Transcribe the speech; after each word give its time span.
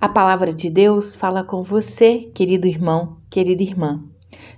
A 0.00 0.08
palavra 0.08 0.52
de 0.52 0.70
Deus 0.70 1.16
fala 1.16 1.42
com 1.42 1.60
você, 1.64 2.30
querido 2.32 2.68
irmão, 2.68 3.16
querida 3.28 3.64
irmã. 3.64 4.00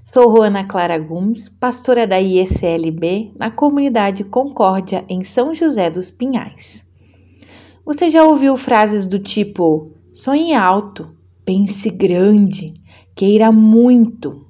Sou 0.05 0.29
Roana 0.29 0.65
Clara 0.65 0.99
Gomes, 0.99 1.49
pastora 1.49 2.07
da 2.07 2.19
IECLB 2.19 3.33
na 3.39 3.51
comunidade 3.51 4.23
Concórdia, 4.23 5.03
em 5.09 5.25
São 5.25 5.55
José 5.55 5.89
dos 5.89 6.11
Pinhais. 6.11 6.85
Você 7.87 8.11
já 8.11 8.23
ouviu 8.23 8.55
frases 8.55 9.07
do 9.07 9.19
tipo: 9.19 9.93
sonhe 10.13 10.53
alto, 10.53 11.09
pense 11.43 11.89
grande, 11.89 12.75
queira 13.17 13.51
muito? 13.51 14.47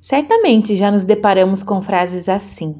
Certamente 0.00 0.74
já 0.74 0.90
nos 0.90 1.04
deparamos 1.04 1.62
com 1.62 1.82
frases 1.82 2.30
assim. 2.30 2.76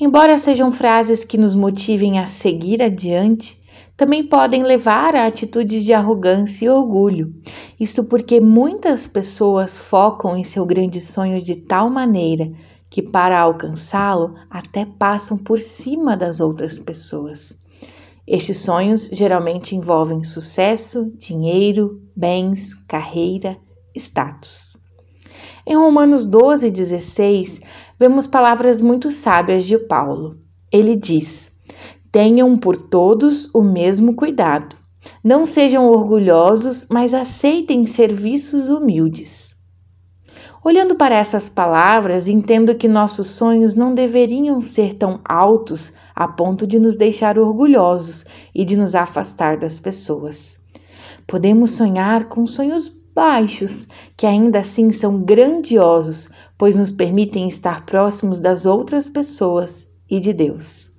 Embora 0.00 0.38
sejam 0.38 0.72
frases 0.72 1.22
que 1.22 1.36
nos 1.36 1.54
motivem 1.54 2.18
a 2.18 2.24
seguir 2.24 2.82
adiante, 2.82 3.60
também 3.96 4.26
podem 4.26 4.62
levar 4.62 5.16
a 5.16 5.26
atitudes 5.26 5.84
de 5.84 5.92
arrogância 5.92 6.66
e 6.66 6.68
orgulho. 6.68 7.34
Isto 7.80 8.04
porque 8.04 8.40
muitas 8.40 9.06
pessoas 9.06 9.78
focam 9.78 10.36
em 10.36 10.44
seu 10.44 10.66
grande 10.66 11.00
sonho 11.00 11.40
de 11.40 11.56
tal 11.56 11.88
maneira 11.88 12.52
que, 12.90 13.00
para 13.00 13.38
alcançá-lo, 13.40 14.34
até 14.50 14.84
passam 14.84 15.38
por 15.38 15.58
cima 15.58 16.16
das 16.16 16.40
outras 16.40 16.78
pessoas. 16.78 17.56
Estes 18.26 18.58
sonhos 18.58 19.08
geralmente 19.10 19.74
envolvem 19.74 20.22
sucesso, 20.22 21.12
dinheiro, 21.16 22.02
bens, 22.14 22.74
carreira, 22.86 23.56
status. 23.94 24.76
Em 25.66 25.76
Romanos 25.76 26.26
12, 26.26 26.70
16, 26.70 27.60
vemos 27.98 28.26
palavras 28.26 28.80
muito 28.80 29.10
sábias 29.10 29.64
de 29.64 29.78
Paulo. 29.78 30.38
Ele 30.70 30.94
diz: 30.94 31.50
Tenham 32.10 32.56
por 32.56 32.76
todos 32.76 33.48
o 33.52 33.62
mesmo 33.62 34.14
cuidado. 34.14 34.76
Não 35.22 35.44
sejam 35.44 35.86
orgulhosos, 35.86 36.86
mas 36.90 37.14
aceitem 37.14 37.86
serviços 37.86 38.68
humildes. 38.68 39.54
Olhando 40.64 40.96
para 40.96 41.14
essas 41.14 41.48
palavras, 41.48 42.26
entendo 42.26 42.74
que 42.74 42.88
nossos 42.88 43.28
sonhos 43.28 43.76
não 43.76 43.94
deveriam 43.94 44.60
ser 44.60 44.94
tão 44.94 45.20
altos 45.24 45.92
a 46.14 46.26
ponto 46.26 46.66
de 46.66 46.78
nos 46.78 46.96
deixar 46.96 47.38
orgulhosos 47.38 48.24
e 48.54 48.64
de 48.64 48.76
nos 48.76 48.94
afastar 48.94 49.56
das 49.58 49.78
pessoas. 49.78 50.58
Podemos 51.26 51.70
sonhar 51.72 52.28
com 52.28 52.46
sonhos 52.46 52.88
baixos, 53.14 53.86
que 54.16 54.26
ainda 54.26 54.58
assim 54.58 54.90
são 54.90 55.22
grandiosos, 55.22 56.28
pois 56.58 56.76
nos 56.76 56.90
permitem 56.90 57.48
estar 57.48 57.86
próximos 57.86 58.40
das 58.40 58.66
outras 58.66 59.08
pessoas 59.08 59.86
e 60.10 60.18
de 60.18 60.32
Deus. 60.32 60.90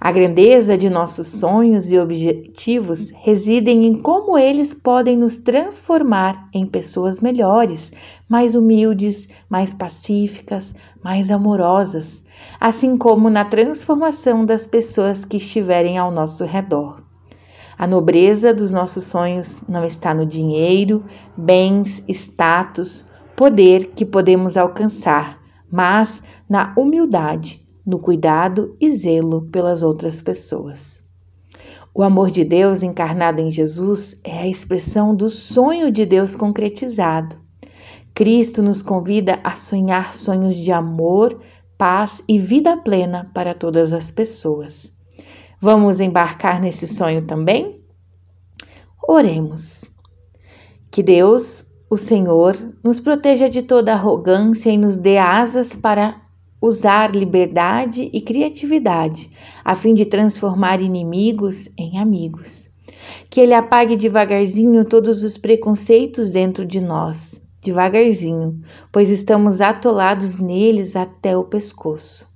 A 0.00 0.10
grandeza 0.12 0.76
de 0.76 0.90
nossos 0.90 1.28
sonhos 1.28 1.90
e 1.90 1.98
objetivos 1.98 3.10
residem 3.10 3.86
em 3.86 3.94
como 4.00 4.36
eles 4.36 4.74
podem 4.74 5.16
nos 5.16 5.36
transformar 5.36 6.48
em 6.52 6.66
pessoas 6.66 7.20
melhores, 7.20 7.92
mais 8.28 8.54
humildes, 8.54 9.28
mais 9.48 9.72
pacíficas, 9.72 10.74
mais 11.02 11.30
amorosas, 11.30 12.22
assim 12.60 12.96
como 12.96 13.30
na 13.30 13.44
transformação 13.44 14.44
das 14.44 14.66
pessoas 14.66 15.24
que 15.24 15.36
estiverem 15.36 15.96
ao 15.96 16.10
nosso 16.10 16.44
redor. 16.44 17.02
A 17.78 17.86
nobreza 17.86 18.52
dos 18.52 18.70
nossos 18.70 19.04
sonhos 19.04 19.60
não 19.68 19.84
está 19.84 20.14
no 20.14 20.26
dinheiro, 20.26 21.04
bens, 21.36 22.02
status, 22.08 23.04
poder 23.34 23.92
que 23.94 24.04
podemos 24.04 24.56
alcançar, 24.56 25.40
mas 25.70 26.22
na 26.48 26.72
humildade, 26.76 27.63
no 27.84 27.98
cuidado 27.98 28.76
e 28.80 28.90
zelo 28.90 29.42
pelas 29.50 29.82
outras 29.82 30.20
pessoas. 30.20 31.02
O 31.94 32.02
amor 32.02 32.30
de 32.30 32.44
Deus 32.44 32.82
encarnado 32.82 33.40
em 33.40 33.50
Jesus 33.50 34.18
é 34.24 34.40
a 34.40 34.48
expressão 34.48 35.14
do 35.14 35.28
sonho 35.28 35.92
de 35.92 36.04
Deus 36.04 36.34
concretizado. 36.34 37.36
Cristo 38.12 38.62
nos 38.62 38.82
convida 38.82 39.38
a 39.44 39.54
sonhar 39.54 40.14
sonhos 40.14 40.56
de 40.56 40.72
amor, 40.72 41.38
paz 41.78 42.22
e 42.28 42.38
vida 42.38 42.76
plena 42.76 43.30
para 43.32 43.54
todas 43.54 43.92
as 43.92 44.10
pessoas. 44.10 44.92
Vamos 45.60 46.00
embarcar 46.00 46.60
nesse 46.60 46.86
sonho 46.86 47.26
também? 47.26 47.80
Oremos. 49.06 49.84
Que 50.90 51.02
Deus, 51.02 51.72
o 51.88 51.96
Senhor, 51.96 52.56
nos 52.82 53.00
proteja 53.00 53.48
de 53.48 53.62
toda 53.62 53.92
arrogância 53.92 54.70
e 54.70 54.76
nos 54.76 54.96
dê 54.96 55.18
asas 55.18 55.76
para 55.76 56.23
usar 56.64 57.14
liberdade 57.14 58.08
e 58.12 58.20
criatividade 58.20 59.30
a 59.64 59.74
fim 59.74 59.92
de 59.92 60.04
transformar 60.04 60.80
inimigos 60.80 61.68
em 61.76 61.98
amigos. 61.98 62.68
Que 63.28 63.40
Ele 63.40 63.54
apague 63.54 63.96
devagarzinho 63.96 64.84
todos 64.84 65.22
os 65.22 65.36
preconceitos 65.36 66.30
dentro 66.30 66.64
de 66.64 66.80
nós, 66.80 67.40
devagarzinho, 67.62 68.60
pois 68.90 69.10
estamos 69.10 69.60
atolados 69.60 70.38
neles 70.38 70.96
até 70.96 71.36
o 71.36 71.44
pescoço 71.44 72.32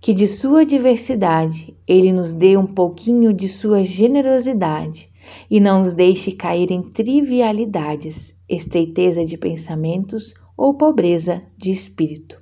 que 0.00 0.14
de 0.14 0.26
sua 0.26 0.64
diversidade 0.64 1.76
ele 1.86 2.10
nos 2.10 2.32
dê 2.32 2.56
um 2.56 2.66
pouquinho 2.66 3.34
de 3.34 3.48
sua 3.48 3.82
generosidade 3.82 5.10
e 5.50 5.60
não 5.60 5.78
nos 5.78 5.92
deixe 5.92 6.32
cair 6.32 6.70
em 6.70 6.82
trivialidades, 6.82 8.34
estreiteza 8.48 9.26
de 9.26 9.36
pensamentos 9.36 10.32
ou 10.56 10.72
pobreza 10.72 11.42
de 11.56 11.70
espírito. 11.70 12.39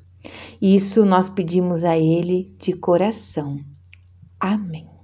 Isso 0.61 1.05
nós 1.05 1.31
pedimos 1.31 1.85
a 1.85 1.97
ele 1.97 2.55
de 2.59 2.73
coração. 2.73 3.61
Amém. 4.41 4.98